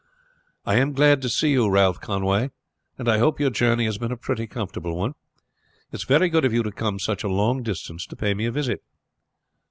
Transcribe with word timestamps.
"I 0.65 0.77
am 0.77 0.93
glad 0.93 1.21
to 1.21 1.29
see 1.29 1.51
you, 1.51 1.69
Ralph 1.69 2.01
Conway; 2.01 2.49
and 2.97 3.07
I 3.07 3.19
hope 3.19 3.39
your 3.39 3.51
journey 3.51 3.85
has 3.85 3.99
been 3.99 4.11
a 4.11 4.17
pretty 4.17 4.47
comfortable 4.47 4.97
one. 4.97 5.11
It 5.91 5.97
is 5.97 6.05
very 6.05 6.27
good 6.27 6.43
of 6.43 6.51
you 6.53 6.63
to 6.63 6.71
come 6.71 6.97
such 6.97 7.23
a 7.23 7.29
long 7.29 7.61
distance 7.61 8.07
to 8.07 8.15
pay 8.15 8.33
me 8.33 8.47
a 8.47 8.51
visit." 8.51 8.81